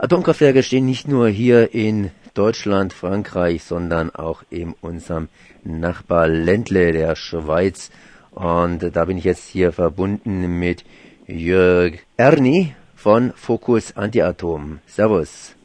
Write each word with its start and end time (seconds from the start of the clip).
Atomkraftwerke 0.00 0.62
stehen 0.62 0.86
nicht 0.86 1.08
nur 1.08 1.28
hier 1.28 1.74
in 1.74 2.12
Deutschland, 2.34 2.92
Frankreich, 2.92 3.64
sondern 3.64 4.14
auch 4.14 4.44
in 4.48 4.74
unserem 4.80 5.28
Nachbar 5.64 6.28
Ländle, 6.28 6.92
der 6.92 7.16
Schweiz. 7.16 7.90
Und 8.30 8.94
da 8.94 9.04
bin 9.06 9.18
ich 9.18 9.24
jetzt 9.24 9.48
hier 9.48 9.72
verbunden 9.72 10.60
mit 10.60 10.84
Jörg 11.26 11.94
Erni 12.16 12.76
von 12.94 13.32
Fokus 13.32 13.96
Antiatom. 13.96 14.78
Servus. 14.86 15.56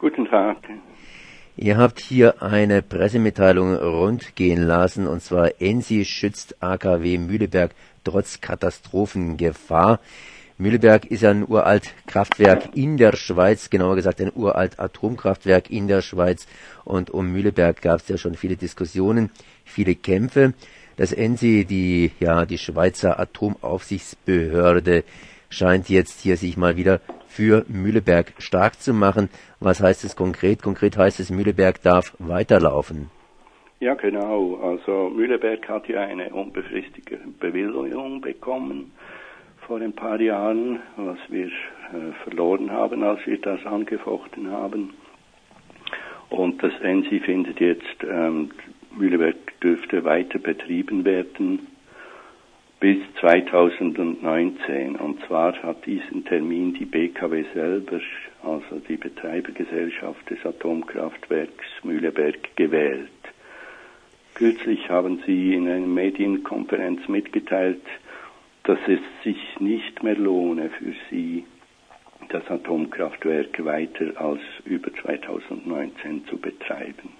Guten 0.00 0.26
Tag. 0.26 0.56
Ihr 1.56 1.76
habt 1.76 2.00
hier 2.00 2.42
eine 2.42 2.82
Pressemitteilung 2.82 3.76
rundgehen 3.76 4.66
lassen, 4.66 5.06
und 5.06 5.22
zwar 5.22 5.60
ENSI 5.60 6.04
schützt 6.04 6.60
AKW 6.60 7.18
Mühleberg 7.18 7.70
trotz 8.02 8.40
Katastrophengefahr. 8.40 10.00
Mühleberg 10.60 11.04
ist 11.04 11.24
ein 11.24 11.48
uralt 11.48 11.94
Kraftwerk 12.08 12.76
in 12.76 12.96
der 12.96 13.14
Schweiz, 13.14 13.70
genauer 13.70 13.94
gesagt 13.94 14.20
ein 14.20 14.32
uralt 14.34 14.80
Atomkraftwerk 14.80 15.70
in 15.70 15.86
der 15.86 16.02
Schweiz. 16.02 16.48
Und 16.84 17.10
um 17.10 17.30
Mühleberg 17.30 17.80
gab 17.80 18.00
es 18.00 18.08
ja 18.08 18.18
schon 18.18 18.34
viele 18.34 18.56
Diskussionen, 18.56 19.30
viele 19.64 19.94
Kämpfe. 19.94 20.54
Das 20.96 21.12
ENSI, 21.12 21.64
die, 21.64 22.10
ja, 22.18 22.44
die 22.44 22.58
Schweizer 22.58 23.20
Atomaufsichtsbehörde, 23.20 25.04
scheint 25.48 25.88
jetzt 25.88 26.22
hier 26.22 26.36
sich 26.36 26.56
mal 26.56 26.76
wieder 26.76 27.00
für 27.28 27.64
Mühleberg 27.68 28.32
stark 28.38 28.80
zu 28.80 28.92
machen. 28.92 29.28
Was 29.60 29.80
heißt 29.80 30.02
es 30.02 30.16
konkret? 30.16 30.60
Konkret 30.60 30.96
heißt 30.96 31.20
es, 31.20 31.30
Mühleberg 31.30 31.80
darf 31.82 32.16
weiterlaufen. 32.18 33.10
Ja, 33.78 33.94
genau. 33.94 34.56
Also 34.56 35.08
Mühleberg 35.08 35.68
hat 35.68 35.88
ja 35.88 36.00
eine 36.00 36.30
unbefristete 36.30 37.20
Bewilligung 37.38 38.20
bekommen 38.20 38.90
vor 39.68 39.82
ein 39.82 39.92
paar 39.92 40.18
Jahren, 40.18 40.80
was 40.96 41.18
wir 41.28 41.46
äh, 41.46 42.12
verloren 42.24 42.72
haben, 42.72 43.04
als 43.04 43.24
wir 43.26 43.38
das 43.38 43.64
angefochten 43.66 44.50
haben. 44.50 44.94
Und 46.30 46.62
das 46.62 46.72
ENSI 46.80 47.20
findet 47.20 47.60
jetzt, 47.60 48.02
ähm, 48.02 48.50
Mühleberg 48.96 49.36
dürfte 49.60 50.04
weiter 50.04 50.38
betrieben 50.38 51.04
werden 51.04 51.66
bis 52.80 52.96
2019. 53.20 54.96
Und 54.96 55.20
zwar 55.26 55.62
hat 55.62 55.84
diesen 55.84 56.24
Termin 56.24 56.72
die 56.72 56.86
BKW 56.86 57.44
selber, 57.52 58.00
also 58.42 58.80
die 58.88 58.96
Betreibergesellschaft 58.96 60.30
des 60.30 60.44
Atomkraftwerks 60.46 61.66
Mühleberg, 61.82 62.56
gewählt. 62.56 63.10
Kürzlich 64.34 64.88
haben 64.88 65.22
sie 65.26 65.52
in 65.52 65.68
einer 65.68 65.86
Medienkonferenz 65.86 67.06
mitgeteilt, 67.08 67.82
dass 68.68 68.78
es 68.86 69.00
sich 69.24 69.38
nicht 69.60 70.02
mehr 70.02 70.14
lohne 70.14 70.68
für 70.68 70.92
sie, 71.08 71.46
das 72.28 72.46
Atomkraftwerk 72.50 73.64
weiter 73.64 74.20
als 74.20 74.42
über 74.66 74.92
2019 74.92 76.26
zu 76.26 76.36
betreiben. 76.36 77.14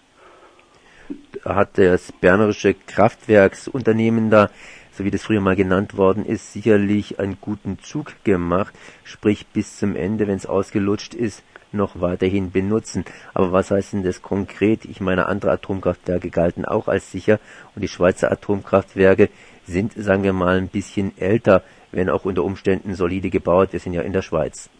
Hat 1.46 1.78
das 1.78 2.12
Bernerische 2.12 2.74
Kraftwerksunternehmen 2.74 4.28
da, 4.28 4.50
so 4.92 5.06
wie 5.06 5.10
das 5.10 5.24
früher 5.24 5.40
mal 5.40 5.56
genannt 5.56 5.96
worden 5.96 6.26
ist, 6.26 6.52
sicherlich 6.52 7.18
einen 7.18 7.38
guten 7.40 7.78
Zug 7.78 8.12
gemacht, 8.24 8.74
sprich 9.02 9.46
bis 9.46 9.78
zum 9.78 9.96
Ende, 9.96 10.26
wenn 10.26 10.36
es 10.36 10.44
ausgelutscht 10.44 11.14
ist, 11.14 11.42
noch 11.72 12.02
weiterhin 12.02 12.50
benutzen. 12.50 13.06
Aber 13.32 13.52
was 13.52 13.70
heißt 13.70 13.94
denn 13.94 14.02
das 14.02 14.20
konkret? 14.20 14.84
Ich 14.84 15.00
meine, 15.00 15.26
andere 15.26 15.52
Atomkraftwerke 15.52 16.28
galten 16.28 16.66
auch 16.66 16.88
als 16.88 17.10
sicher 17.10 17.40
und 17.74 17.80
die 17.80 17.88
Schweizer 17.88 18.30
Atomkraftwerke 18.30 19.30
sind, 19.68 19.92
sagen 19.92 20.22
wir 20.22 20.32
mal, 20.32 20.56
ein 20.58 20.68
bisschen 20.68 21.12
älter, 21.18 21.62
wenn 21.92 22.10
auch 22.10 22.24
unter 22.24 22.44
Umständen 22.44 22.94
solide 22.94 23.30
gebaut. 23.30 23.72
Wir 23.72 23.80
sind 23.80 23.92
ja 23.92 24.02
in 24.02 24.12
der 24.12 24.22
Schweiz. 24.22 24.70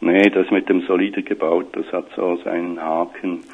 Nee, 0.00 0.28
das 0.30 0.50
mit 0.50 0.68
dem 0.68 0.82
solide 0.82 1.22
gebaut, 1.22 1.68
das 1.72 1.90
hat 1.92 2.06
so 2.14 2.36
seinen 2.44 2.80
Haken. 2.80 3.44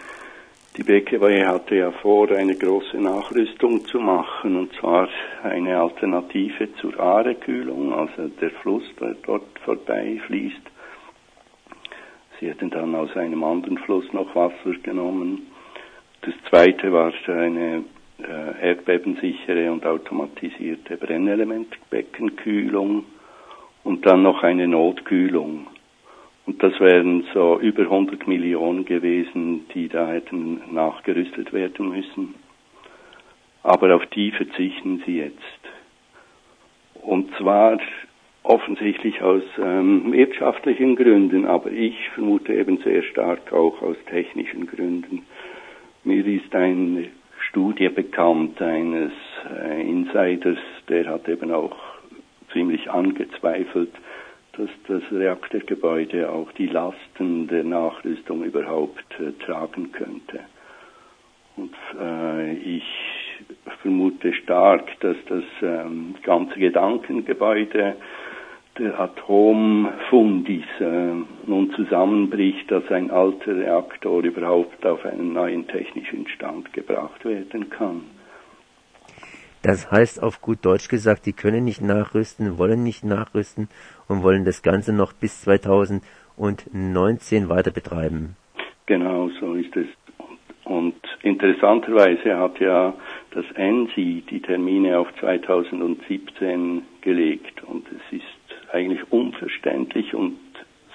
Die 0.76 0.82
BKW 0.82 1.44
hatte 1.44 1.76
ja 1.76 1.90
vor, 1.90 2.30
eine 2.30 2.56
große 2.56 2.96
Nachrüstung 2.96 3.84
zu 3.84 4.00
machen, 4.00 4.56
und 4.56 4.72
zwar 4.74 5.08
eine 5.42 5.78
Alternative 5.78 6.74
zur 6.76 6.98
Aare-Kühlung, 6.98 7.92
also 7.92 8.28
der 8.40 8.50
Fluss, 8.50 8.84
der 8.98 9.14
dort 9.24 9.58
vorbei 9.64 10.18
fließt. 10.26 10.62
Sie 12.40 12.48
hätten 12.48 12.70
dann 12.70 12.94
aus 12.94 13.14
einem 13.16 13.44
anderen 13.44 13.78
Fluss 13.78 14.10
noch 14.12 14.34
Wasser 14.34 14.72
genommen. 14.82 15.46
Das 16.22 16.34
zweite 16.48 16.90
war 16.92 17.12
eine 17.28 17.84
äh, 18.22 18.68
erdbebensichere 18.68 19.72
und 19.72 19.86
automatisierte 19.86 20.96
Brennelementbeckenkühlung 20.96 23.04
und 23.84 24.06
dann 24.06 24.22
noch 24.22 24.42
eine 24.42 24.66
Notkühlung. 24.68 25.66
Und 26.46 26.62
das 26.62 26.78
wären 26.80 27.24
so 27.32 27.60
über 27.60 27.82
100 27.82 28.26
Millionen 28.26 28.84
gewesen, 28.84 29.66
die 29.74 29.88
da 29.88 30.08
hätten 30.08 30.60
nachgerüstet 30.72 31.52
werden 31.52 31.90
müssen. 31.90 32.34
Aber 33.62 33.94
auf 33.94 34.04
die 34.06 34.32
verzichten 34.32 35.02
sie 35.06 35.18
jetzt. 35.18 35.38
Und 36.94 37.32
zwar 37.36 37.78
offensichtlich 38.42 39.22
aus 39.22 39.42
ähm, 39.58 40.12
wirtschaftlichen 40.12 40.96
Gründen, 40.96 41.46
aber 41.46 41.70
ich 41.70 41.94
vermute 42.10 42.54
eben 42.54 42.78
sehr 42.78 43.04
stark 43.04 43.52
auch 43.52 43.80
aus 43.82 43.96
technischen 44.10 44.66
Gründen. 44.66 45.22
Mir 46.02 46.26
ist 46.26 46.52
ein 46.54 47.08
Studie 47.52 47.90
bekannt 47.90 48.62
eines 48.62 49.12
äh, 49.46 49.82
Insiders, 49.82 50.56
der 50.88 51.06
hat 51.06 51.28
eben 51.28 51.52
auch 51.52 51.76
ziemlich 52.50 52.90
angezweifelt, 52.90 53.90
dass 54.56 54.70
das 54.88 55.02
Reaktorgebäude 55.12 56.30
auch 56.30 56.50
die 56.52 56.68
Lasten 56.68 57.48
der 57.48 57.64
Nachrüstung 57.64 58.42
überhaupt 58.42 59.04
äh, 59.20 59.32
tragen 59.44 59.92
könnte. 59.92 60.40
Und 61.56 61.74
äh, 62.00 62.54
ich 62.54 62.84
vermute 63.82 64.32
stark, 64.32 64.88
dass 65.00 65.16
das 65.28 65.44
ähm, 65.60 66.14
ganze 66.22 66.58
Gedankengebäude 66.58 67.96
der 68.78 68.98
Atomfundis 68.98 70.64
äh, 70.80 71.12
nun 71.46 71.72
zusammenbricht, 71.76 72.70
dass 72.70 72.90
ein 72.90 73.10
alter 73.10 73.56
Reaktor 73.56 74.22
überhaupt 74.22 74.86
auf 74.86 75.04
einen 75.04 75.34
neuen 75.34 75.68
technischen 75.68 76.26
Stand 76.28 76.72
gebracht 76.72 77.22
werden 77.24 77.68
kann. 77.68 78.02
Das 79.62 79.92
heißt 79.92 80.22
auf 80.22 80.40
gut 80.40 80.64
Deutsch 80.64 80.88
gesagt, 80.88 81.26
die 81.26 81.34
können 81.34 81.64
nicht 81.64 81.82
nachrüsten, 81.82 82.58
wollen 82.58 82.82
nicht 82.82 83.04
nachrüsten 83.04 83.68
und 84.08 84.24
wollen 84.24 84.44
das 84.44 84.62
Ganze 84.62 84.92
noch 84.92 85.12
bis 85.12 85.42
2019 85.42 87.48
weiter 87.48 87.70
betreiben. 87.70 88.36
Genau, 88.86 89.30
so 89.40 89.54
ist 89.54 89.76
es. 89.76 89.86
Und 90.64 90.96
interessanterweise 91.22 92.36
hat 92.38 92.58
ja 92.58 92.94
das 93.32 93.44
ENSI 93.54 94.24
die 94.28 94.40
Termine 94.40 94.98
auf 94.98 95.06
2017 95.20 96.82
gelegt 97.00 97.62
und 97.64 97.86
es 97.88 98.18
ist 98.18 98.41
eigentlich 98.72 99.00
unverständlich 99.10 100.14
und 100.14 100.38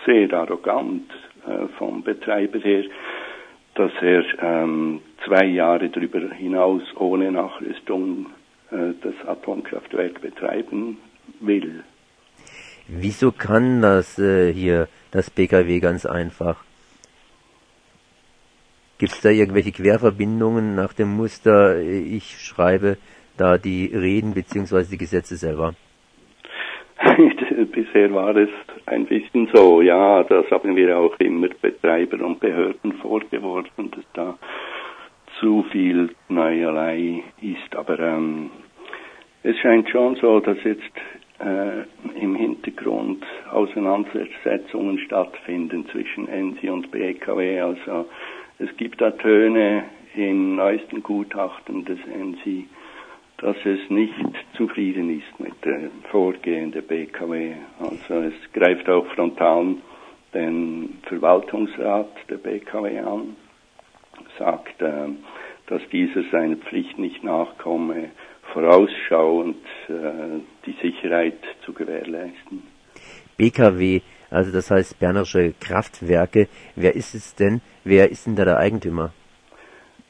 sehr 0.05 0.31
arrogant 0.33 1.09
äh, 1.45 1.67
vom 1.77 2.03
Betreiber 2.03 2.59
her, 2.59 2.83
dass 3.75 3.91
er 4.01 4.23
ähm, 4.41 5.01
zwei 5.25 5.45
Jahre 5.45 5.89
darüber 5.89 6.19
hinaus 6.33 6.81
ohne 6.95 7.31
Nachrüstung 7.31 8.27
äh, 8.71 8.93
das 9.01 9.13
Atomkraftwerk 9.27 10.21
betreiben 10.21 10.97
will. 11.39 11.83
Wieso 12.87 13.31
kann 13.31 13.81
das 13.81 14.17
äh, 14.17 14.51
hier 14.53 14.87
das 15.11 15.29
BKW 15.29 15.79
ganz 15.79 16.05
einfach? 16.05 16.63
Gibt 18.97 19.13
es 19.13 19.21
da 19.21 19.29
irgendwelche 19.29 19.71
Querverbindungen 19.71 20.73
nach 20.73 20.93
dem 20.93 21.15
Muster, 21.15 21.75
äh, 21.75 21.99
ich 21.99 22.39
schreibe 22.39 22.97
da 23.35 23.57
die 23.57 23.85
Reden 23.85 24.33
bzw. 24.33 24.85
die 24.89 24.97
Gesetze 24.97 25.37
selber? 25.37 25.75
Bisher 27.71 28.13
war 28.13 28.35
es 28.35 28.49
ein 28.85 29.05
bisschen 29.05 29.49
so, 29.53 29.81
ja, 29.81 30.23
das 30.23 30.49
haben 30.51 30.75
wir 30.75 30.97
auch 30.97 31.17
immer 31.19 31.47
Betreiber 31.61 32.23
und 32.23 32.39
Behörden 32.39 32.93
vorgeworfen, 32.93 33.91
dass 33.91 34.05
da 34.13 34.37
zu 35.39 35.63
viel 35.71 36.09
Neuerlei 36.29 37.23
ist. 37.41 37.75
Aber 37.75 37.99
ähm, 37.99 38.51
es 39.43 39.57
scheint 39.57 39.89
schon 39.89 40.15
so, 40.17 40.39
dass 40.39 40.57
jetzt 40.63 40.83
äh, 41.39 41.83
im 42.21 42.35
Hintergrund 42.35 43.23
Auseinandersetzungen 43.51 44.99
stattfinden 44.99 45.87
zwischen 45.91 46.27
ENSI 46.27 46.69
und 46.69 46.91
BKW. 46.91 47.61
Also 47.61 48.07
es 48.59 48.75
gibt 48.77 49.01
da 49.01 49.11
Töne 49.11 49.85
im 50.15 50.55
neuesten 50.55 51.01
Gutachten 51.01 51.85
des 51.85 51.99
ENSI, 52.13 52.67
dass 53.37 53.55
es 53.65 53.79
nicht 53.89 54.15
zufrieden 54.55 55.19
ist 55.19 55.39
mit 55.39 55.53
dem 55.63 55.91
Vorgehen 56.09 56.71
der 56.71 56.81
BKW. 56.81 57.53
Also 57.79 58.15
es 58.21 58.33
greift 58.53 58.89
auch 58.89 59.05
frontal 59.13 59.75
den 60.33 60.99
Verwaltungsrat 61.03 62.09
der 62.29 62.37
BKW 62.37 62.99
an, 62.99 63.35
sagt, 64.37 64.81
äh, 64.81 65.09
dass 65.67 65.81
dieser 65.91 66.23
seiner 66.31 66.57
Pflicht 66.57 66.97
nicht 66.97 67.23
nachkomme, 67.23 68.09
vorausschauend 68.53 69.63
äh, 69.87 70.39
die 70.65 70.75
Sicherheit 70.81 71.39
zu 71.63 71.73
gewährleisten. 71.73 72.63
BKW 73.37 74.01
also 74.29 74.51
das 74.51 74.71
heißt 74.71 74.99
Bernerische 74.99 75.53
Kraftwerke. 75.59 76.47
Wer 76.75 76.95
ist 76.95 77.15
es 77.15 77.35
denn? 77.35 77.61
Wer 77.83 78.11
ist 78.11 78.27
denn 78.27 78.35
da 78.35 78.43
der 78.45 78.57
Eigentümer? 78.57 79.13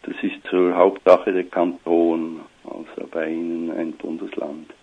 Das 0.03 0.15
ist 0.21 0.43
zur 0.49 0.75
Hauptsache 0.75 1.33
der 1.33 1.43
Kanton, 1.43 2.41
also 2.77 3.07
bei 3.09 3.29
Ihnen 3.29 3.71
ein 3.71 3.93
Bundesland. 3.93 4.73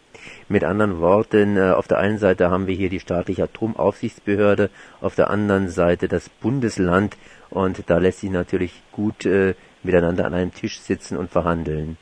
Mit 0.49 0.65
anderen 0.65 1.01
Worten, 1.01 1.57
äh, 1.57 1.73
auf 1.73 1.89
der 1.89 1.99
einen 1.99 2.19
Seite 2.19 2.51
haben 2.51 2.67
wir 2.67 2.75
hier 2.75 2.89
die 2.89 3.01
staatliche 3.01 3.45
Atomaufsichtsbehörde, 3.45 4.71
auf 5.01 5.15
der 5.15 5.31
anderen 5.31 5.69
Seite 5.69 6.09
das 6.09 6.29
Bundesland 6.29 7.17
und 7.51 7.89
da 7.89 7.99
lässt 7.99 8.21
sich 8.21 8.31
natürlich 8.31 8.83
gut 8.93 9.27
äh, 9.27 9.55
miteinander 9.83 10.25
an 10.25 10.35
einem 10.35 10.53
Tisch 10.53 10.79
sitzen 10.79 11.17
und 11.17 11.31
verhandeln. 11.31 11.97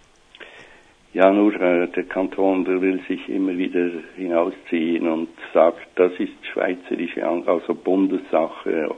Ja, 1.14 1.30
nur 1.30 1.54
äh, 1.60 1.88
der 1.88 2.04
Kanton, 2.04 2.64
der 2.64 2.80
will 2.80 3.00
sich 3.06 3.28
immer 3.28 3.56
wieder 3.56 3.90
hinausziehen 4.16 5.06
und 5.06 5.28
sagt, 5.52 5.86
das 5.96 6.12
ist 6.18 6.32
schweizerische, 6.52 7.26
also 7.26 7.74
Bundessache 7.74 8.94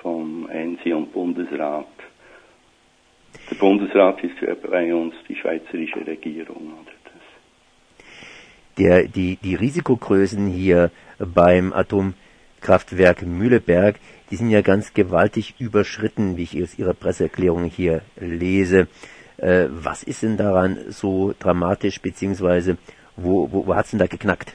vom 0.00 0.48
ENSI 0.48 0.94
und 0.94 1.12
Bundesrat. 1.12 1.86
Der 3.56 3.60
Bundesrat 3.60 4.22
ist 4.22 4.38
ja 4.42 4.54
bei 4.54 4.94
uns 4.94 5.14
die 5.28 5.34
schweizerische 5.34 6.06
Regierung. 6.06 6.74
Der, 8.76 9.04
die, 9.04 9.38
die 9.42 9.54
Risikogrößen 9.54 10.48
hier 10.48 10.90
beim 11.18 11.72
Atomkraftwerk 11.72 13.22
Mühleberg, 13.22 13.96
die 14.30 14.36
sind 14.36 14.50
ja 14.50 14.60
ganz 14.60 14.92
gewaltig 14.92 15.54
überschritten, 15.58 16.36
wie 16.36 16.42
ich 16.42 16.62
aus 16.62 16.78
Ihrer 16.78 16.92
Presseerklärung 16.92 17.64
hier 17.64 18.02
lese. 18.20 18.88
Äh, 19.38 19.68
was 19.70 20.02
ist 20.02 20.22
denn 20.22 20.36
daran 20.36 20.76
so 20.88 21.32
dramatisch, 21.38 22.02
beziehungsweise 22.02 22.76
wo, 23.16 23.50
wo, 23.50 23.66
wo 23.66 23.74
hat 23.74 23.86
es 23.86 23.92
denn 23.92 24.00
da 24.00 24.06
geknackt? 24.06 24.54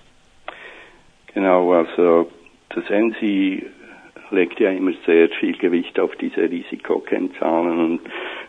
Genau, 1.33 1.73
also 1.73 2.29
das 2.69 2.87
ENSI 2.87 3.65
legt 4.29 4.59
ja 4.59 4.69
immer 4.69 4.93
sehr 5.07 5.29
viel 5.39 5.57
Gewicht 5.57 5.99
auf 5.99 6.15
diese 6.17 6.41
Risikokennzahlen 6.41 7.79
und 7.79 8.01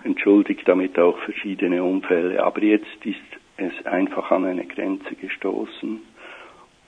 entschuldigt 0.05 0.67
damit 0.67 0.99
auch 0.99 1.19
verschiedene 1.19 1.83
Unfälle. 1.83 2.43
Aber 2.43 2.63
jetzt 2.63 3.05
ist 3.05 3.19
es 3.57 3.87
einfach 3.87 4.31
an 4.31 4.45
eine 4.45 4.65
Grenze 4.67 5.15
gestoßen. 5.15 6.01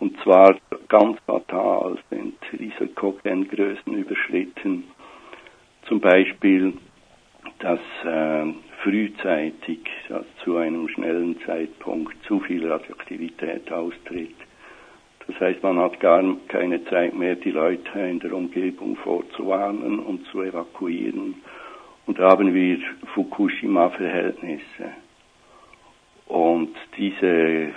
Und 0.01 0.21
zwar 0.23 0.57
ganz 0.89 1.19
fatal 1.27 1.99
sind 2.11 2.35
Risikokenngrößen 2.53 3.95
überschritten. 3.95 4.85
Zum 5.87 6.01
Beispiel, 6.01 6.75
dass 7.61 7.81
äh, 8.05 8.53
frühzeitig, 8.83 9.81
also 10.09 10.27
zu 10.45 10.57
einem 10.57 10.89
schnellen 10.89 11.41
Zeitpunkt, 11.47 12.15
zu 12.27 12.41
viel 12.41 12.67
Radioaktivität 12.67 13.71
austritt. 13.73 14.35
Das 15.27 15.41
heißt, 15.41 15.63
man 15.63 15.79
hat 15.79 16.01
gar 16.01 16.23
keine 16.49 16.85
Zeit 16.87 17.15
mehr, 17.15 17.37
die 17.37 17.51
Leute 17.51 17.99
in 17.99 18.21
der 18.21 18.35
Umgebung 18.35 18.97
vorzuwarnen 18.97 20.01
und 20.01 20.27
zu 20.27 20.43
evakuieren. 20.43 21.37
Und 22.07 22.19
da 22.19 22.31
haben 22.31 22.53
wir 22.55 22.79
Fukushima-Verhältnisse. 23.15 24.93
Und 26.27 26.75
diese, 26.97 27.71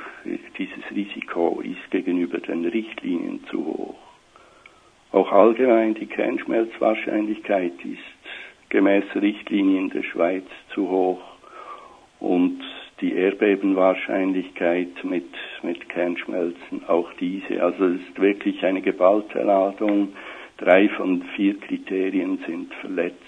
dieses 0.58 0.92
Risiko 0.92 1.62
ist 1.62 1.92
gegenüber 1.92 2.40
den 2.40 2.66
Richtlinien 2.66 3.44
zu 3.50 3.66
hoch. 3.66 3.96
Auch 5.12 5.32
allgemein 5.32 5.94
die 5.96 6.06
Kernschmelzwahrscheinlichkeit 6.06 7.74
ist 7.84 8.70
gemäß 8.70 9.06
Richtlinien 9.16 9.90
der 9.90 10.04
Schweiz 10.04 10.46
zu 10.74 10.90
hoch 10.90 11.22
und 12.20 12.62
die 13.00 13.14
Erdbebenwahrscheinlichkeit 13.14 15.04
mit, 15.04 15.30
mit 15.62 15.88
Kernschmelzen 15.90 16.88
auch 16.88 17.12
diese. 17.20 17.62
Also 17.64 17.86
es 17.86 18.02
ist 18.02 18.20
wirklich 18.20 18.66
eine 18.66 18.82
geballte 18.82 19.44
Ladung. 19.44 20.14
Drei 20.58 20.90
von 20.90 21.22
vier 21.36 21.60
Kriterien 21.60 22.40
sind 22.48 22.74
verletzt. 22.76 23.27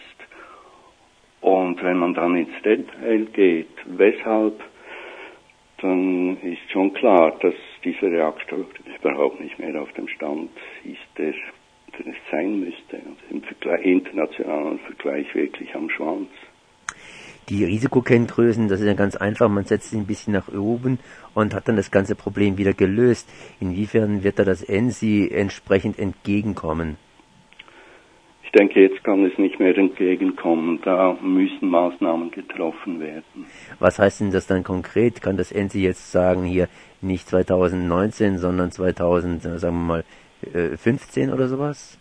Und 1.42 1.82
wenn 1.84 1.98
man 1.98 2.14
dann 2.14 2.36
ins 2.36 2.62
Detail 2.64 3.26
geht, 3.34 3.70
weshalb, 3.86 4.60
dann 5.82 6.38
ist 6.42 6.70
schon 6.72 6.94
klar, 6.94 7.38
dass 7.42 7.54
dieser 7.84 8.12
Reaktor 8.12 8.66
überhaupt 9.00 9.40
nicht 9.40 9.58
mehr 9.58 9.82
auf 9.82 9.92
dem 9.94 10.08
Stand 10.10 10.52
ist, 10.84 11.18
der, 11.18 11.32
der 11.98 12.08
es 12.08 12.18
sein 12.30 12.60
müsste. 12.60 12.98
Also 12.98 13.24
Im 13.30 13.42
Vergleich, 13.44 13.86
internationalen 13.86 14.80
Vergleich 14.80 15.34
wirklich 15.34 15.74
am 15.76 15.90
Schwanz. 15.90 16.28
Die 17.48 17.64
Risikokenngrößen, 17.64 18.68
das 18.68 18.82
ist 18.82 18.86
ja 18.86 18.94
ganz 18.94 19.16
einfach, 19.16 19.50
man 19.50 19.64
setzt 19.64 19.90
sie 19.90 19.98
ein 19.98 20.06
bisschen 20.06 20.34
nach 20.34 20.50
oben 20.50 21.00
und 21.34 21.56
hat 21.56 21.68
dann 21.68 21.78
das 21.78 21.90
ganze 21.90 22.14
Problem 22.14 22.58
wieder 22.58 22.74
gelöst. 22.74 23.28
Inwiefern 23.60 24.24
wird 24.24 24.38
da 24.38 24.44
das 24.44 24.62
ENSI 24.62 25.32
entsprechend 25.34 25.98
entgegenkommen? 25.98 26.98
Ich 28.52 28.58
denke, 28.60 28.82
jetzt 28.82 29.04
kann 29.04 29.24
es 29.26 29.38
nicht 29.38 29.60
mehr 29.60 29.78
entgegenkommen. 29.78 30.80
Da 30.84 31.16
müssen 31.22 31.70
Maßnahmen 31.70 32.32
getroffen 32.32 33.00
werden. 33.00 33.46
Was 33.78 34.00
heißt 34.00 34.22
denn 34.22 34.32
das 34.32 34.48
dann 34.48 34.64
konkret? 34.64 35.22
Kann 35.22 35.38
das 35.38 35.52
ENSI 35.52 35.84
jetzt 35.84 36.12
sagen, 36.12 36.46
hier 36.46 36.68
nicht 37.00 37.28
2019, 37.28 38.40
sondern 38.40 38.72
2000, 38.72 39.44
sagen 39.44 39.62
wir 39.62 39.72
mal, 39.72 40.04
15 40.78 41.32
oder 41.32 41.48
sowas? 41.48 42.00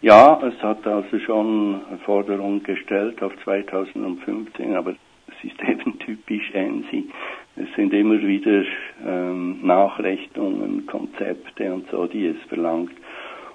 Ja, 0.00 0.42
es 0.42 0.60
hat 0.64 0.84
also 0.84 1.20
schon 1.20 1.80
Forderungen 2.04 2.64
gestellt 2.64 3.22
auf 3.22 3.32
2015, 3.44 4.74
aber 4.74 4.96
es 5.28 5.44
ist 5.44 5.62
eben 5.68 5.96
typisch 6.00 6.50
ENSI. 6.52 7.08
Es 7.54 7.68
sind 7.76 7.92
immer 7.92 8.20
wieder 8.20 8.64
ähm, 9.06 9.60
Nachrechnungen, 9.62 10.86
Konzepte 10.86 11.72
und 11.72 11.88
so, 11.88 12.08
die 12.08 12.26
es 12.26 12.48
verlangt. 12.48 12.90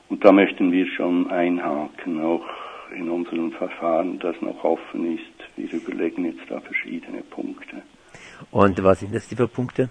Und 0.10 0.24
da 0.24 0.32
möchten 0.32 0.72
wir 0.72 0.88
schon 0.88 1.30
einhaken, 1.32 2.22
auch 2.22 2.46
in 2.96 3.10
unserem 3.10 3.52
Verfahren, 3.52 4.20
das 4.20 4.40
noch 4.42 4.64
offen 4.64 5.18
ist. 5.18 5.58
Wir 5.58 5.72
überlegen 5.74 6.26
jetzt 6.26 6.50
da 6.50 6.60
verschiedene 6.60 7.22
Punkte. 7.22 7.82
Und 8.52 8.84
was 8.84 9.00
sind 9.00 9.14
das 9.14 9.26
für 9.26 9.48
Punkte? 9.48 9.90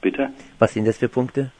Bitte? 0.00 0.30
Was 0.58 0.72
sind 0.72 0.86
das 0.86 0.98
für 0.98 1.08
Punkte? 1.08 1.52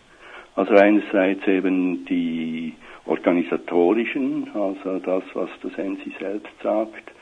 Also 0.55 0.75
einerseits 0.75 1.46
eben 1.46 2.06
die 2.06 2.75
organisatorischen, 3.05 4.50
also 4.55 4.99
das, 4.99 5.22
was 5.34 5.50
das 5.62 5.76
ENSI 5.76 6.12
selbst 6.19 6.52
sagt, 6.62 7.12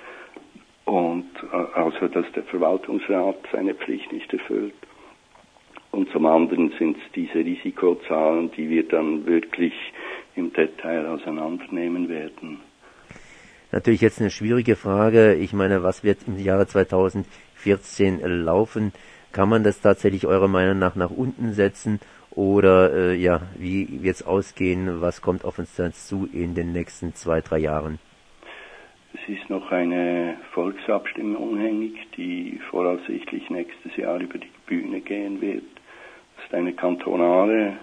und 0.84 1.26
also 1.74 2.08
dass 2.08 2.30
der 2.32 2.42
Verwaltungsrat 2.44 3.36
seine 3.52 3.74
Pflicht 3.74 4.12
nicht 4.12 4.32
erfüllt. 4.32 4.74
Und 5.90 6.10
zum 6.10 6.26
anderen 6.26 6.72
sind 6.78 6.96
es 6.96 7.12
diese 7.14 7.38
Risikozahlen, 7.38 8.50
die 8.52 8.68
wir 8.68 8.86
dann 8.88 9.26
wirklich 9.26 9.72
im 10.36 10.52
Detail 10.52 11.06
auseinandernehmen 11.06 12.08
werden. 12.08 12.60
Natürlich 13.72 14.00
jetzt 14.00 14.20
eine 14.20 14.30
schwierige 14.30 14.76
Frage. 14.76 15.34
Ich 15.34 15.52
meine, 15.52 15.82
was 15.82 16.04
wird 16.04 16.28
im 16.28 16.38
Jahre 16.38 16.66
2014 16.66 18.20
laufen? 18.20 18.92
Kann 19.32 19.48
man 19.48 19.64
das 19.64 19.80
tatsächlich 19.80 20.26
eurer 20.26 20.46
Meinung 20.46 20.78
nach 20.78 20.94
nach 20.94 21.10
unten 21.10 21.52
setzen? 21.52 21.98
Oder 22.30 22.92
äh, 22.92 23.14
ja, 23.14 23.42
wie 23.56 24.02
wird 24.02 24.16
es 24.16 24.22
ausgehen? 24.22 25.00
Was 25.00 25.22
kommt 25.22 25.44
auf 25.44 25.58
uns 25.58 25.74
dazu 25.76 26.28
in 26.32 26.54
den 26.54 26.72
nächsten 26.72 27.14
zwei, 27.14 27.40
drei 27.40 27.58
Jahren? 27.58 27.98
Es 29.12 29.28
ist 29.28 29.48
noch 29.48 29.70
eine 29.70 30.36
Volksabstimmung 30.52 31.56
hängig, 31.56 31.94
die 32.16 32.60
voraussichtlich 32.70 33.48
nächstes 33.50 33.96
Jahr 33.96 34.20
über 34.20 34.38
die 34.38 34.50
Bühne 34.66 35.00
gehen 35.00 35.40
wird. 35.40 35.64
Es 36.38 36.44
ist 36.44 36.54
eine 36.54 36.72
kantonale 36.72 37.76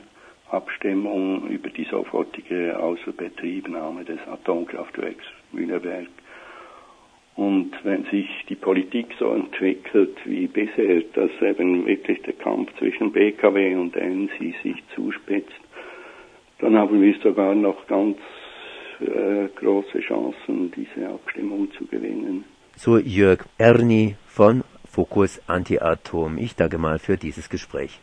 Abstimmung 0.52 1.48
über 1.48 1.70
die 1.70 1.86
sofortige 1.86 2.78
Außerbetriebnahme 2.80 4.04
des 4.04 4.20
Atomkraftwerks 4.28 5.26
Mühleberg. 5.52 6.08
Und 7.36 7.72
wenn 7.84 8.04
sich 8.06 8.28
die 8.50 8.56
Politik 8.56 9.08
so 9.18 9.34
entwickelt 9.34 10.18
wie 10.26 10.48
bisher, 10.48 11.02
dass 11.14 11.32
eben 11.42 11.86
wirklich 11.86 12.22
der 12.24 12.34
Kampf 12.34 12.70
zwischen 12.78 13.12
BKW 13.12 13.76
und 13.76 13.96
NC 13.96 14.54
sich 14.62 14.84
zuspitzt, 14.94 15.62
dann 16.60 16.78
haben 16.78 17.02
wir 17.02 17.16
sogar 17.24 17.56
noch 17.56 17.88
ganz 17.88 18.18
äh, 19.00 19.48
große 19.56 20.02
Chancen, 20.02 20.72
diese 20.72 21.10
Abstimmung 21.10 21.72
zu 21.72 21.86
gewinnen. 21.88 22.44
So 22.76 22.98
Jörg 22.98 23.46
Erni 23.58 24.16
von 24.28 24.64
Fokus 24.86 25.42
Anti-Atom. 25.48 26.38
Ich 26.38 26.56
danke 26.56 26.78
mal 26.78 27.00
für 27.00 27.18
dieses 27.18 27.50
Gespräch. 27.50 28.00